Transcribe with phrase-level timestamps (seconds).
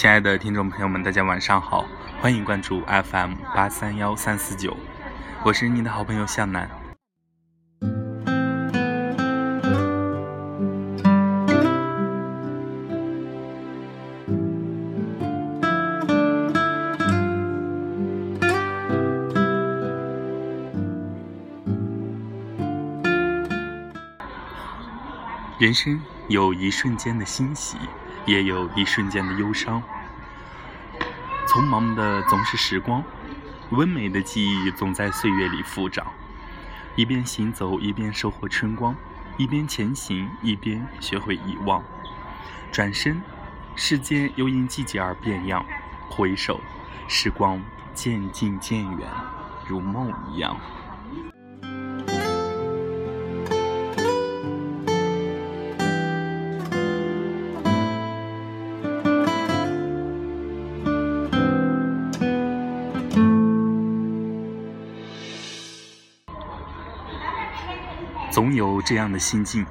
[0.00, 1.84] 亲爱的听众朋友们，大家晚上好，
[2.22, 4.74] 欢迎关注 FM 八三幺三四九，
[5.44, 6.70] 我是您的好朋友向南。
[25.58, 27.76] 人生有一瞬间的欣喜，
[28.26, 29.82] 也有一瞬间的忧伤。
[31.46, 33.02] 匆忙的总是时光，
[33.70, 36.06] 温美的记忆总在岁月里复长。
[36.96, 38.94] 一边行走，一边收获春光；
[39.36, 41.82] 一边前行，一边学会遗忘。
[42.70, 43.20] 转身，
[43.74, 45.64] 世间又因季节而变样；
[46.08, 46.60] 回首，
[47.08, 47.60] 时光
[47.94, 49.08] 渐近渐远，
[49.66, 50.56] 如梦一样。
[68.30, 69.66] 总有这样的心境，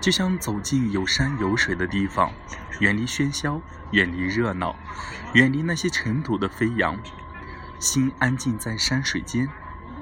[0.00, 2.30] 就像走进有山有水的地方，
[2.78, 4.76] 远离喧嚣，远离热闹，
[5.32, 6.96] 远离那些尘土的飞扬，
[7.80, 9.48] 心安静在山水间，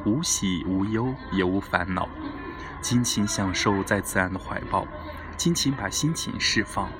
[0.04, 2.06] 无喜无忧也无烦恼，
[2.82, 4.86] 尽情享受在自然的怀抱，
[5.38, 6.90] 尽情把心情释放，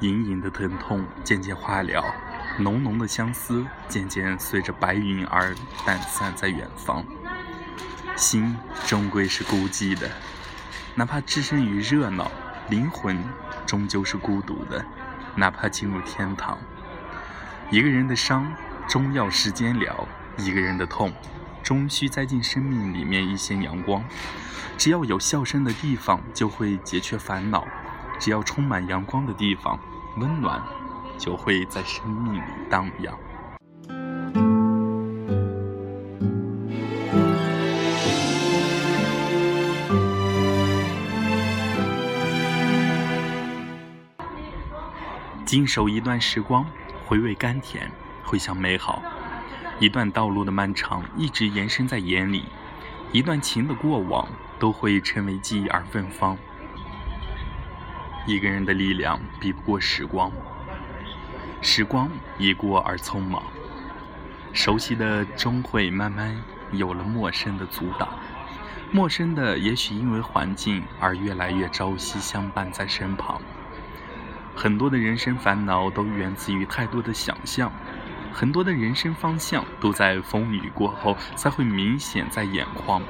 [0.00, 2.04] 隐隐的疼痛渐渐化了，
[2.58, 5.52] 浓浓的相思渐渐随着白云而
[5.84, 7.04] 淡散在远方。
[8.18, 10.10] 心终归是孤寂的，
[10.96, 12.28] 哪怕置身于热闹，
[12.68, 13.16] 灵魂
[13.64, 14.84] 终究是孤独的。
[15.36, 16.58] 哪怕进入天堂，
[17.70, 18.52] 一个人的伤
[18.88, 21.12] 终要时间疗，一个人的痛
[21.62, 24.02] 终需栽进生命里面一些阳光。
[24.76, 27.60] 只要有笑声的地方，就会解决烦恼；
[28.18, 29.78] 只要充满阳光的地方，
[30.16, 30.60] 温暖
[31.16, 33.16] 就会在生命里荡漾。
[45.48, 46.66] 经守一段时光，
[47.06, 47.90] 回味甘甜，
[48.22, 49.00] 回想美好；
[49.80, 52.42] 一段道路的漫长，一直延伸在眼里；
[53.12, 54.28] 一段情的过往，
[54.58, 56.36] 都会成为记忆而芬芳。
[58.26, 60.30] 一个人的力量比不过时光，
[61.62, 63.42] 时光一过而匆忙，
[64.52, 66.36] 熟悉的终会慢慢
[66.72, 68.06] 有了陌生的阻挡，
[68.92, 73.40] 陌生的也许因为环境而越来越朝夕相伴在身旁。
[74.60, 77.72] 很多的人生烦恼都源自于太多的想象，
[78.32, 83.00] 很多的人生方向都在风雨过后才会明显在眼眶。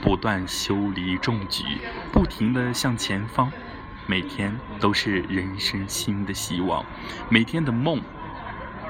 [0.00, 1.62] 不断修篱种菊，
[2.10, 3.52] 不停地向前方，
[4.06, 6.82] 每天都是人生新的希望，
[7.28, 8.00] 每天的梦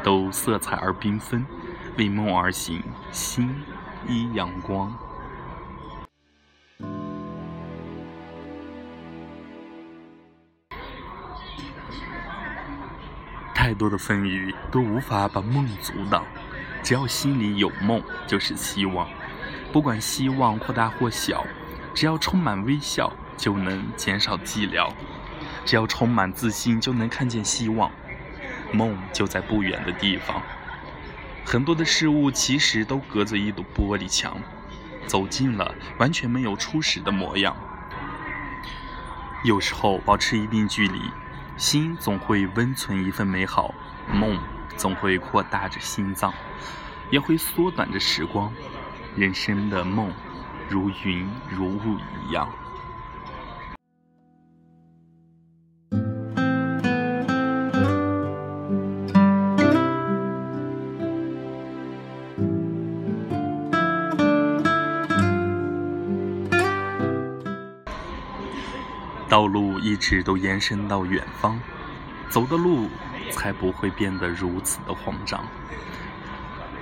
[0.05, 1.45] 都色彩而缤纷，
[1.99, 3.53] 为梦而行，心
[4.07, 4.97] 依阳光。
[13.63, 16.25] 太多的风雨都无法把梦阻挡，
[16.83, 19.09] 只要心里有梦，就是希望。
[19.73, 21.47] 不管希望或大或小，
[21.95, 24.93] 只要充满微笑，就能减少寂寥；
[25.65, 27.89] 只要充满自信，就能看见希望。
[28.73, 30.43] 梦就在不远的地方。
[31.45, 34.37] 很多的事物其实都隔着一堵玻璃墙，
[35.07, 37.57] 走近了，完全没有初始的模样。
[39.45, 41.01] 有时候保持一定距离。
[41.57, 43.75] 心总会温存一份美好，
[44.13, 44.39] 梦
[44.77, 46.33] 总会扩大着心脏，
[47.11, 48.53] 也会缩短着时光。
[49.15, 50.11] 人生的梦，
[50.69, 52.49] 如云如雾一样。
[70.03, 71.61] 直都延伸到远方，
[72.29, 72.91] 走的路
[73.31, 75.45] 才不会变得如此的慌张。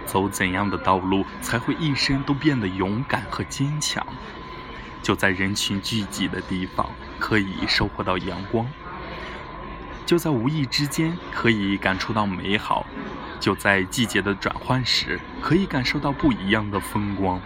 [0.06, 4.04] 走怎样的道路才会一生都变得勇敢和坚强？
[5.02, 8.64] 就在人群聚集的地方，可以收获到阳光；
[10.06, 12.86] 就在无意之间，可以感触到美好；
[13.38, 17.38] 就在季节的转换时，可以感受到不一样的风光。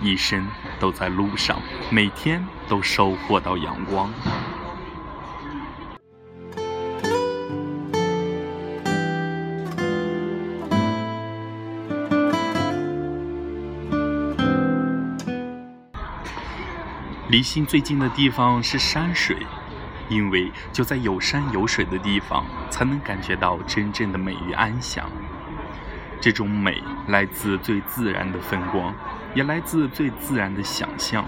[0.00, 0.44] 一生
[0.80, 4.12] 都在路上，每天都收获到阳光。
[17.28, 19.36] 离心最近的地方是山水，
[20.08, 25.10] 因为就在有山有水的地方，才能感觉到真正的美与安详。
[26.22, 28.94] 这种美来自最自然的风光，
[29.34, 31.22] 也来自最自然的想象。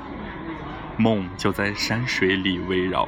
[0.96, 3.06] 梦就在山水里围绕，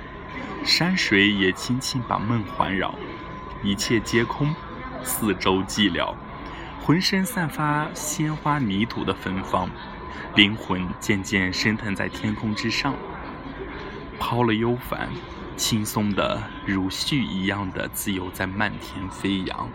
[0.62, 2.94] 山水也轻轻把梦环绕。
[3.62, 4.54] 一切皆空，
[5.02, 6.14] 四周寂寥，
[6.82, 9.70] 浑身散发鲜花泥土的芬芳，
[10.34, 12.94] 灵魂渐渐升腾在天空之上，
[14.18, 15.08] 抛了忧烦，
[15.56, 19.68] 轻松的如絮一样的自由在漫天飞扬。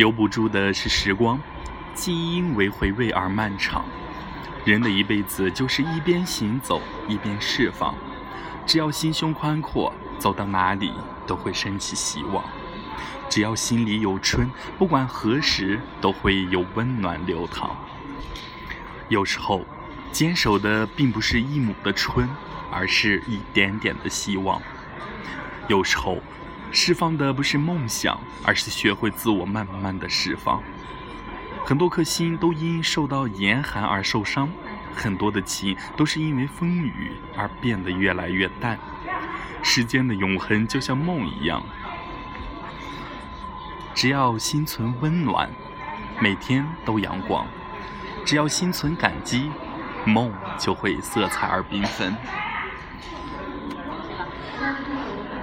[0.00, 1.38] 留不住的是时光，
[1.92, 3.84] 记忆因为回味而漫长。
[4.64, 7.94] 人的一辈子就是一边行走一边释放，
[8.64, 10.90] 只要心胸宽阔，走到哪里
[11.26, 12.42] 都会升起希望。
[13.28, 17.76] 只要心里有春，不管何时都会有温暖流淌。
[19.10, 19.66] 有时候，
[20.10, 22.26] 坚守的并不是一亩的春，
[22.72, 24.62] 而是一点点的希望。
[25.68, 26.16] 有时候。
[26.72, 30.62] 释放的不是梦想，而是学会自我慢慢的释放。
[31.64, 34.48] 很多颗心都因受到严寒而受伤，
[34.94, 38.78] 很多的情都是因为风雨而变得越来越淡。
[39.62, 41.62] 世间的永恒就像梦一样，
[43.94, 45.50] 只要心存温暖，
[46.18, 47.44] 每天都阳光；
[48.24, 49.50] 只要心存感激，
[50.06, 52.16] 梦就会色彩而缤纷。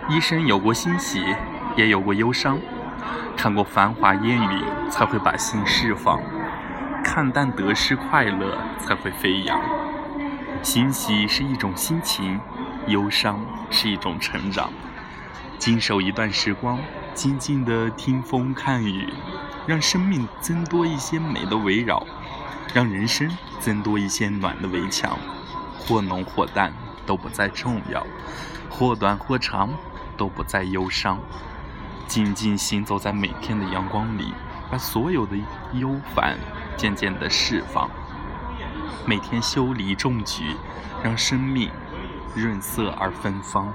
[0.10, 1.22] 一生有过欣喜，
[1.76, 2.58] 也有过忧伤。
[3.36, 6.18] 看过繁华烟雨，才会把心释放；
[7.04, 9.60] 看淡得失快乐，才会飞扬。
[10.64, 12.40] 欣喜是一种心情，
[12.88, 13.38] 忧伤
[13.70, 14.72] 是一种成长。
[15.60, 16.80] 经受一段时光，
[17.14, 19.12] 静静的听风看雨，
[19.66, 22.08] 让生命增多一些美的围绕，
[22.74, 25.18] 让人生增多一些暖的围墙。
[25.80, 26.74] 或浓或淡
[27.06, 28.06] 都不再重要，
[28.70, 29.70] 或短或长。
[30.18, 31.20] 都不再忧伤，
[32.08, 34.34] 静静行走在每天的阳光里，
[34.70, 35.38] 把所有的
[35.74, 36.38] 忧烦
[36.76, 37.90] 渐渐的释放。
[39.06, 40.56] 每天修篱种菊，
[41.02, 41.70] 让生命
[42.36, 43.72] 润色而芬芳。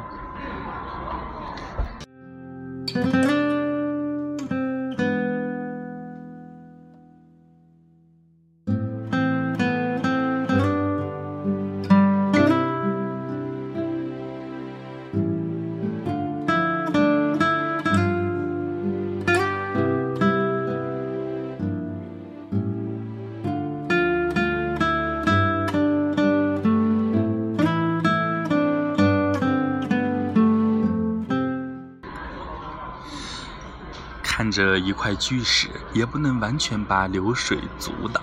[34.35, 38.23] 看着一块巨石，也不能完全把流水阻挡，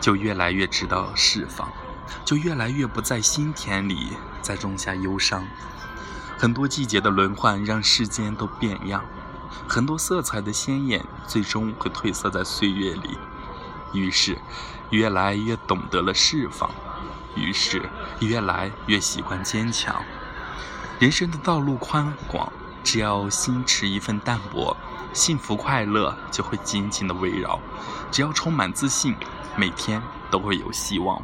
[0.00, 1.68] 就越来越知道释放，
[2.24, 5.44] 就越来越不在心田里再种下忧伤。
[6.38, 9.04] 很多季节的轮换让世间都变样，
[9.66, 13.18] 很多色彩的鲜艳最终会褪色在岁月里。
[13.92, 14.38] 于是，
[14.90, 16.70] 越来越懂得了释放，
[17.34, 17.82] 于是
[18.20, 20.04] 越来越习惯坚强。
[21.00, 22.52] 人生的道路宽广。
[22.84, 24.76] 只要心持一份淡泊，
[25.14, 27.58] 幸福快乐就会紧紧的围绕；
[28.12, 29.16] 只要充满自信，
[29.56, 30.00] 每天
[30.30, 31.20] 都会有希望。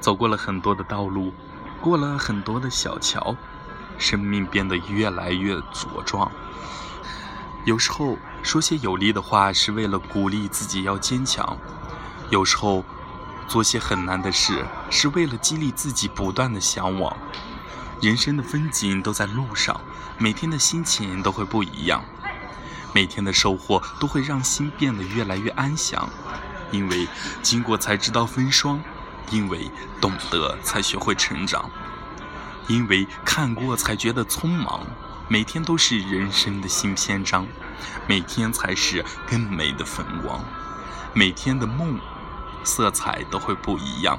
[0.00, 1.32] 走过了很多的道路，
[1.80, 3.36] 过了很多的小桥，
[3.96, 6.30] 生命变得越来越茁壮。
[7.64, 11.56] 有时候说些有力的话，是为了鼓励自己要坚强；
[12.30, 12.82] 有时候
[13.46, 17.16] 做些很难的事，是为了激励自己不断的向往。
[18.00, 19.78] 人生的风景都在路上，
[20.16, 22.02] 每天的心情都会不一样，
[22.94, 26.08] 每天的收获都会让心变得越来越安详。
[26.70, 27.06] 因为
[27.42, 28.80] 经过才知道风霜，
[29.30, 31.70] 因为懂得才学会成长，
[32.68, 34.86] 因为看过才觉得匆忙。
[35.28, 37.46] 每天都是人生的新篇章，
[38.06, 40.42] 每天才是更美的风光，
[41.12, 42.00] 每天的梦
[42.64, 44.18] 色彩都会不一样。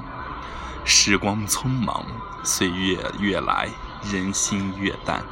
[0.84, 2.04] 时光匆忙，
[2.42, 3.68] 岁月越来，
[4.10, 5.22] 人心越淡，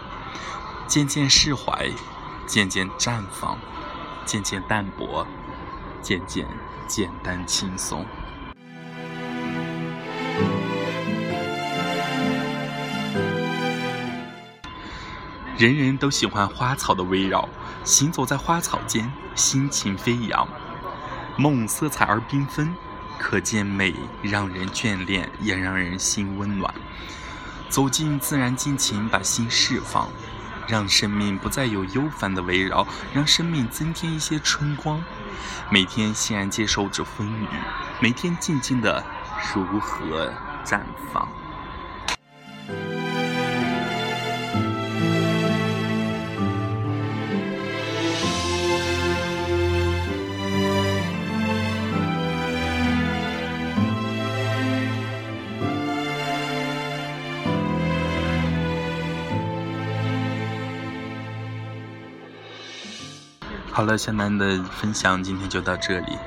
[0.87, 1.90] 渐渐释怀，
[2.47, 3.59] 渐渐绽放，
[4.25, 5.26] 渐渐淡薄，
[6.00, 6.47] 渐渐
[6.87, 8.07] 简单轻松。
[15.59, 17.49] 人人都喜欢花草的围绕，
[17.85, 20.47] 行走在花草间，心情飞扬。
[21.37, 22.75] 梦色彩而缤纷，
[23.20, 26.74] 可见美让人眷恋，也让人心温暖。
[27.68, 30.08] 走进自然，尽情把心释放，
[30.66, 35.04] 让生命不再有忧烦的围绕，让生命增添一些春光。
[35.70, 37.46] 每天欣然接受着风雨，
[38.00, 39.04] 每天静静的
[39.54, 40.32] 如何
[40.64, 40.80] 绽
[41.12, 41.28] 放。
[63.80, 66.18] 好了，小南的分享今天就到这里。